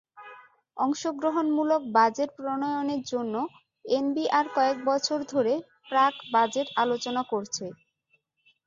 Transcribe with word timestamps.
অংশগ্রহণমূলক 0.77 1.81
বাজেট 1.95 2.29
প্রণয়নের 2.37 3.01
জন্য 3.11 3.33
এনবিআর 3.89 4.45
কয়েক 4.55 4.77
বছর 4.85 5.19
ধরে 5.31 5.53
প্রাক-বাজেট 5.89 6.67
আলোচনা 6.77 7.21
করছে। 7.31 7.65